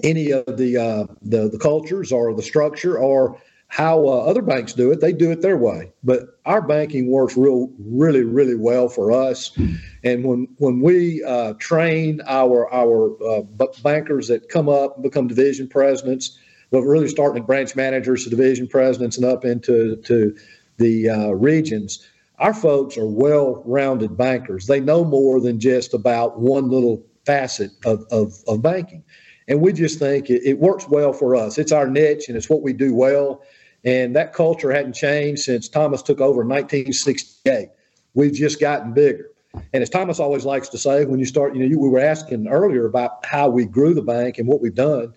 [0.02, 4.72] any of the, uh, the the cultures or the structure or how uh, other banks
[4.72, 5.00] do it.
[5.00, 9.56] They do it their way, but our banking works real, really, really well for us.
[10.04, 13.42] And when when we uh, train our our uh,
[13.82, 16.38] bankers that come up and become division presidents,
[16.70, 20.36] but really starting at branch managers to division presidents and up into to
[20.76, 22.06] the uh, regions,
[22.38, 24.66] our folks are well-rounded bankers.
[24.66, 29.02] They know more than just about one little facet of, of, of banking.
[29.48, 31.58] And we just think it, it works well for us.
[31.58, 33.42] It's our niche and it's what we do well
[33.84, 37.68] and that culture hadn't changed since Thomas took over in 1968.
[38.14, 39.30] We've just gotten bigger.
[39.72, 42.00] And as Thomas always likes to say, when you start, you know, you, we were
[42.00, 45.14] asking earlier about how we grew the bank and what we've done.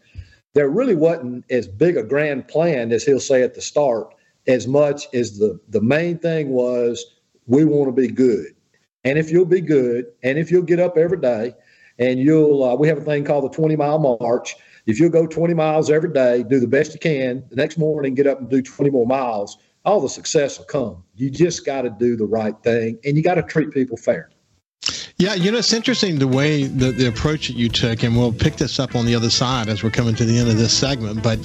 [0.53, 4.13] There really wasn't as big a grand plan as he'll say at the start,
[4.47, 7.03] as much as the, the main thing was
[7.45, 8.47] we want to be good.
[9.03, 11.53] And if you'll be good, and if you'll get up every day,
[11.99, 14.55] and you'll, uh, we have a thing called the 20 mile march,
[14.85, 18.15] if you'll go 20 miles every day, do the best you can, the next morning
[18.15, 21.03] get up and do 20 more miles, all the success will come.
[21.15, 24.29] You just got to do the right thing and you got to treat people fair.
[25.19, 28.31] Yeah, you know, it's interesting the way the, the approach that you took, and we'll
[28.31, 30.77] pick this up on the other side as we're coming to the end of this
[30.77, 31.23] segment.
[31.23, 31.39] But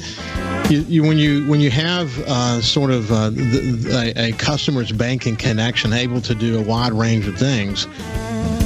[0.70, 4.92] you, you, when you when you have uh, sort of uh, the, a, a customer's
[4.92, 7.86] banking connection, able to do a wide range of things,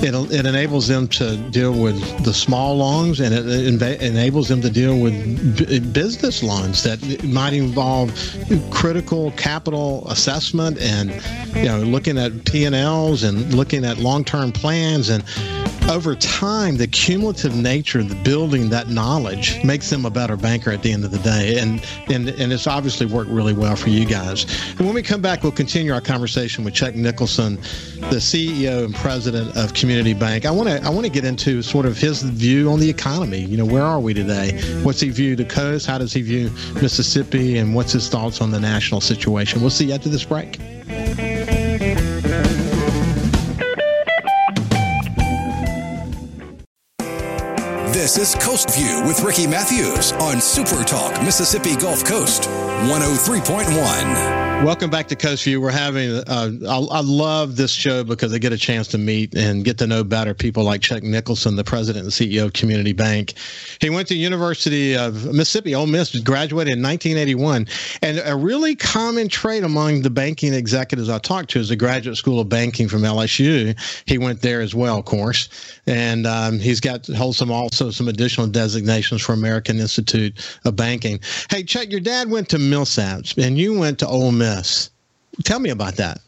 [0.02, 4.70] it, it enables them to deal with the small loans and it enables them to
[4.70, 8.12] deal with b- business loans that might involve
[8.70, 11.10] critical capital assessment and
[11.56, 15.24] you know looking at P&Ls and looking at long-term plans and
[15.88, 20.70] over time, the cumulative nature of the building that knowledge makes them a better banker
[20.72, 21.58] at the end of the day.
[21.58, 24.44] And, and, and it's obviously worked really well for you guys.
[24.72, 27.56] And when we come back, we'll continue our conversation with Chuck Nicholson,
[28.10, 30.44] the CEO and president of Community Bank.
[30.44, 33.40] I want to I want to get into sort of his view on the economy.
[33.40, 34.60] You know, where are we today?
[34.82, 35.86] What's he view the coast?
[35.86, 36.50] How does he view
[36.82, 37.58] Mississippi?
[37.58, 39.60] And what's his thoughts on the national situation?
[39.60, 40.58] We'll see you after this break.
[48.06, 54.55] This is Coast View with Ricky Mathews on Super Talk Mississippi Gulf Coast 103.1.
[54.64, 55.60] Welcome back to Coast View.
[55.60, 59.34] We're having, uh, I, I, love this show because I get a chance to meet
[59.34, 62.94] and get to know better people like Chuck Nicholson, the president and CEO of Community
[62.94, 63.34] Bank.
[63.80, 67.68] He went to University of Mississippi, Ole Miss, graduated in 1981.
[68.00, 72.16] And a really common trait among the banking executives I talked to is the Graduate
[72.16, 73.78] School of Banking from LSU.
[74.06, 75.50] He went there as well, of course.
[75.86, 81.20] And um, he's got holds some also some additional designations for American Institute of Banking.
[81.50, 84.90] Hey, Chuck, your dad went to Millsaps and you went to Ole Miss miss.
[85.44, 86.20] Tell me about that.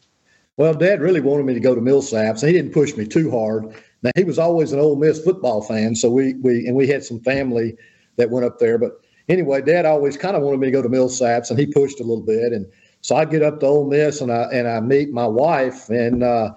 [0.57, 2.45] Well, Dad really wanted me to go to Millsaps.
[2.45, 3.73] He didn't push me too hard.
[4.03, 7.05] Now he was always an Ole Miss football fan, so we we and we had
[7.05, 7.77] some family
[8.17, 8.79] that went up there.
[8.79, 12.01] But anyway, Dad always kind of wanted me to go to Millsaps, and he pushed
[12.01, 12.53] a little bit.
[12.53, 12.67] And
[13.01, 16.23] so I get up to Ole Miss, and I and I meet my wife, and
[16.23, 16.51] uh,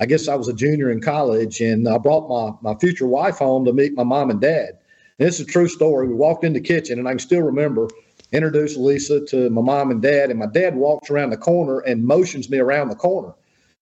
[0.00, 3.38] I guess I was a junior in college, and I brought my my future wife
[3.38, 4.78] home to meet my mom and dad.
[5.18, 6.08] And this is a true story.
[6.08, 7.88] We walked in the kitchen, and I can still remember
[8.36, 12.04] introduced Lisa to my mom and dad, and my dad walks around the corner and
[12.04, 13.32] motions me around the corner.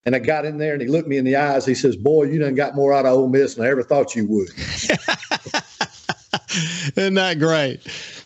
[0.07, 1.65] And I got in there and he looked me in the eyes.
[1.65, 4.15] He says, Boy, you done got more out of Ole Miss than I ever thought
[4.15, 4.49] you would.
[6.97, 7.81] Isn't that great?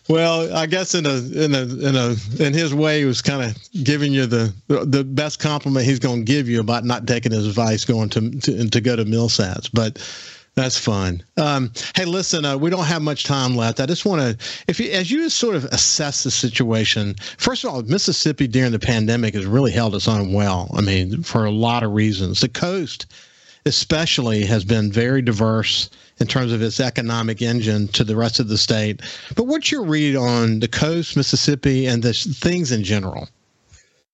[0.09, 3.43] Well, I guess in a in a in a in his way, he was kind
[3.43, 7.31] of giving you the the best compliment he's going to give you about not taking
[7.31, 9.69] his advice going to to, to go to Millsaps.
[9.71, 9.99] But
[10.59, 11.23] that's fun.
[11.37, 13.79] Um, hey, listen, uh, we don't have much time left.
[13.79, 17.69] I just want to, if you, as you sort of assess the situation, first of
[17.69, 20.69] all, Mississippi during the pandemic has really held its own well.
[20.75, 22.41] I mean, for a lot of reasons.
[22.41, 23.05] The coast,
[23.65, 25.89] especially, has been very diverse
[26.19, 29.01] in terms of its economic engine to the rest of the state.
[29.35, 33.29] But what's your read on the coast, Mississippi, and the things in general?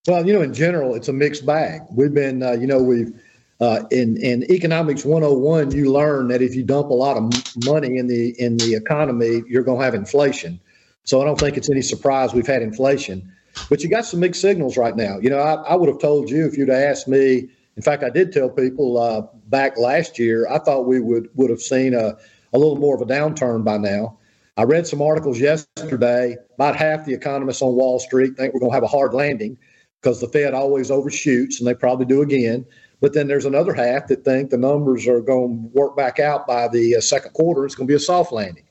[0.07, 1.81] Well, you know, in general, it's a mixed bag.
[1.91, 3.19] We've been, uh, you know, we've
[3.61, 7.23] uh, in in economics 101 you learn that if you dump a lot of
[7.65, 10.59] money in the in the economy you're going to have inflation.
[11.03, 13.31] So i don't think it's any surprise we've had inflation.
[13.69, 15.19] But you got some mixed signals right now.
[15.19, 18.09] You know i, I would have told you if you'd asked me in fact i
[18.09, 22.17] did tell people uh, back last year i thought we would would have seen a,
[22.53, 24.17] a little more of a downturn by now.
[24.57, 28.71] I read some articles yesterday about half the economists on wall street think we're going
[28.71, 29.57] to have a hard landing
[30.01, 32.65] because the fed always overshoots and they probably do again
[33.01, 36.47] but then there's another half that think the numbers are going to work back out
[36.47, 37.65] by the uh, second quarter.
[37.65, 38.63] It's going to be a soft landing.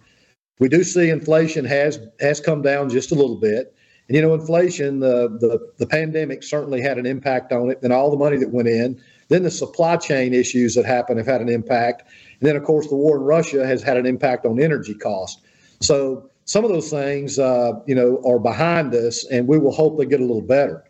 [0.60, 3.74] We do see inflation has has come down just a little bit.
[4.08, 7.82] And you know, inflation, the the, the pandemic certainly had an impact on it.
[7.82, 11.26] Then all the money that went in, then the supply chain issues that happened have
[11.26, 12.02] had an impact.
[12.40, 15.40] And then, of course, the war in Russia has had an impact on energy cost.
[15.80, 19.98] So some of those things, uh, you know, are behind us, and we will hope
[19.98, 20.84] they get a little better.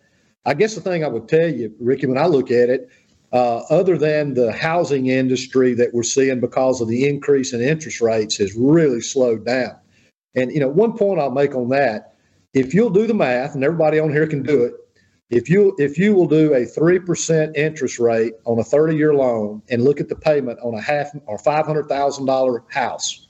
[0.46, 2.90] I guess the thing I would tell you, Ricky, when I look at it,
[3.34, 8.00] uh, other than the housing industry that we're seeing because of the increase in interest
[8.00, 9.76] rates has really slowed down.
[10.36, 12.14] And you know, one point I'll make on that,
[12.54, 14.74] if you'll do the math, and everybody on here can do it,
[15.30, 19.14] if you if you will do a three percent interest rate on a 30 year
[19.14, 23.26] loan and look at the payment on a half or five hundred thousand dollar house,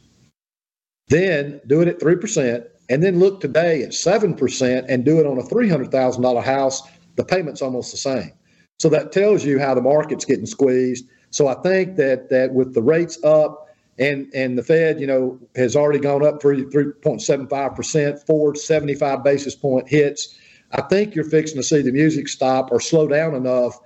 [1.08, 5.18] then do it at three percent, and then look today at seven percent and do
[5.18, 6.82] it on a three hundred thousand dollar house,
[7.16, 8.32] the payment's almost the same.
[8.78, 11.06] So that tells you how the market's getting squeezed.
[11.30, 13.68] So I think that that with the rates up
[13.98, 17.74] and and the Fed, you know, has already gone up three three point seven five
[17.74, 20.38] percent, four seventy five basis point hits.
[20.72, 23.78] I think you're fixing to see the music stop or slow down enough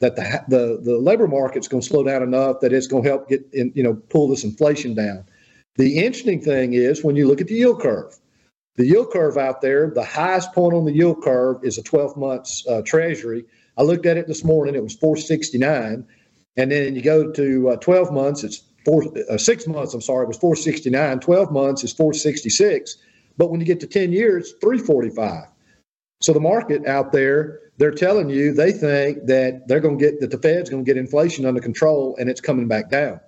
[0.00, 3.08] that the the, the labor market's going to slow down enough that it's going to
[3.08, 5.24] help get in, you know pull this inflation down.
[5.76, 8.18] The interesting thing is when you look at the yield curve.
[8.76, 12.14] The yield curve out there, the highest point on the yield curve is a 12
[12.16, 13.46] months uh, Treasury
[13.76, 16.06] I looked at it this morning; it was 469,
[16.56, 19.92] and then you go to uh, 12 months, it's four uh, six months.
[19.92, 21.20] I'm sorry, it was 469.
[21.20, 22.96] 12 months is 466,
[23.36, 25.44] but when you get to 10 years, 345.
[26.22, 30.20] So the market out there, they're telling you they think that they're going to get
[30.20, 33.20] that the Fed's going to get inflation under control, and it's coming back down.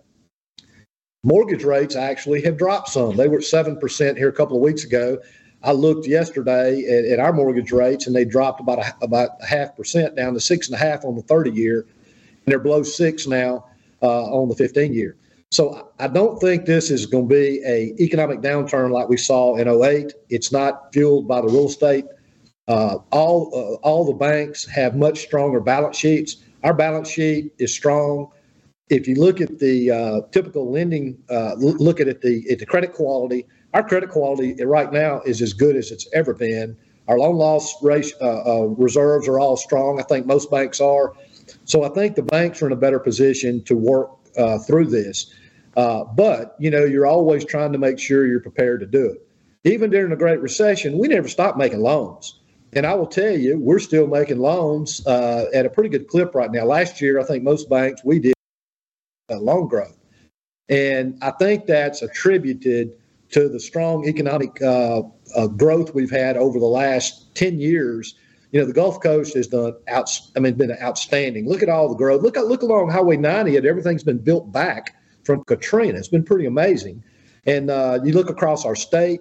[1.24, 3.16] Mortgage rates actually have dropped some.
[3.16, 5.18] They were seven percent here a couple of weeks ago.
[5.62, 9.46] I looked yesterday at, at, our mortgage rates, and they dropped about a, about a
[9.46, 12.82] half percent down to six and a half on the 30 year, and they're below
[12.82, 13.66] six now
[14.02, 15.16] uh, on the 15 year.
[15.50, 19.56] So I don't think this is going to be a economic downturn like we saw
[19.56, 20.12] in 08.
[20.28, 22.04] It's not fueled by the real estate.
[22.68, 26.36] Uh, all uh, all the banks have much stronger balance sheets.
[26.64, 28.30] Our balance sheet is strong.
[28.90, 32.66] If you look at the uh, typical lending, uh, look at it, the at the
[32.66, 33.46] credit quality.
[33.74, 36.76] Our credit quality right now is as good as it's ever been.
[37.06, 40.00] Our loan loss uh, uh, reserves are all strong.
[40.00, 41.12] I think most banks are.
[41.64, 45.34] So I think the banks are in a better position to work uh, through this.
[45.76, 49.26] Uh, but you know, you're always trying to make sure you're prepared to do it.
[49.64, 52.40] Even during the Great Recession, we never stopped making loans.
[52.72, 56.50] And I will tell you, we're still making loans at a pretty good clip right
[56.50, 56.64] now.
[56.64, 58.34] Last year, I think most banks we did
[59.36, 59.98] loan growth,
[60.68, 62.92] and I think that's attributed
[63.30, 65.02] to the strong economic uh,
[65.36, 68.14] uh, growth we've had over the last ten years
[68.52, 70.18] you know, the Gulf Coast has done out.
[70.36, 71.48] I mean, been outstanding.
[71.48, 72.22] Look at all the growth.
[72.22, 75.98] Look look along Highway 90, and everything's been built back from Katrina.
[75.98, 77.02] It's been pretty amazing.
[77.46, 79.20] And uh, you look across our state.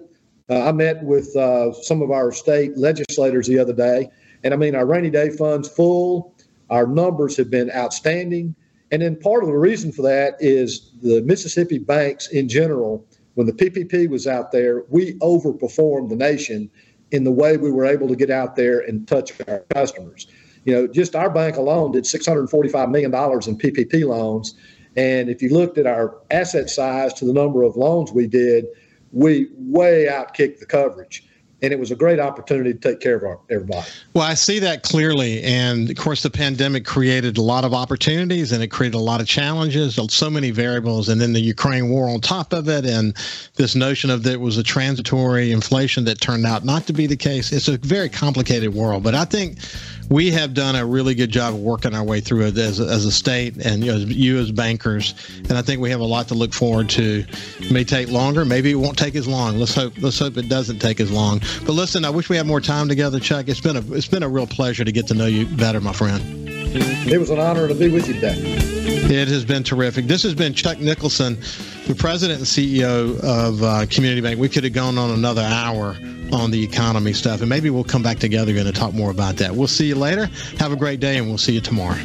[0.50, 4.08] Uh, I met with uh, some of our state legislators the other day,
[4.44, 6.34] and I mean, our rainy day funds full.
[6.70, 8.54] Our numbers have been outstanding.
[8.90, 13.06] And then part of the reason for that is the Mississippi banks in general.
[13.34, 16.70] When the PPP was out there, we overperformed the nation
[17.10, 20.26] in the way we were able to get out there and touch our customers.
[20.64, 24.54] You know, just our bank alone did $645 million in PPP loans.
[24.96, 28.66] And if you looked at our asset size to the number of loans we did,
[29.12, 31.24] we way outkicked the coverage
[31.62, 33.86] and it was a great opportunity to take care of our, everybody.
[34.14, 38.52] Well, I see that clearly, and of course, the pandemic created a lot of opportunities
[38.52, 42.08] and it created a lot of challenges, so many variables, and then the Ukraine war
[42.08, 43.14] on top of it, and
[43.56, 47.06] this notion of that it was a transitory inflation that turned out not to be
[47.06, 47.52] the case.
[47.52, 49.58] It's a very complicated world, but I think
[50.10, 52.84] we have done a really good job of working our way through it as a,
[52.84, 55.14] as a state and you, know, you as bankers.
[55.48, 57.24] And I think we have a lot to look forward to.
[57.58, 59.58] It may take longer, maybe it won't take as long.
[59.58, 61.40] Let's hope let's hope it doesn't take as long.
[61.64, 63.48] But listen, I wish we had more time together, Chuck.
[63.48, 65.92] It's been a it's been a real pleasure to get to know you better, my
[65.92, 66.48] friend.
[66.70, 68.34] It was an honor to be with you today.
[68.36, 70.06] It has been terrific.
[70.06, 71.38] This has been Chuck Nicholson,
[71.86, 74.38] the president and CEO of uh, Community Bank.
[74.38, 75.96] We could have gone on another hour
[76.30, 79.54] on the economy stuff, and maybe we'll come back together and talk more about that.
[79.54, 80.26] We'll see you later.
[80.58, 81.96] Have a great day, and we'll see you tomorrow.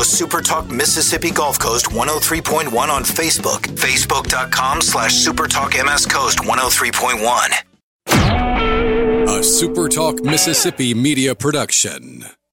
[0.00, 3.66] Follow Super Talk Mississippi Gulf Coast 103.1 on Facebook.
[3.76, 9.38] Facebook.com slash Super Talk MS Coast 103.1.
[9.38, 12.24] A Super Talk Mississippi media production.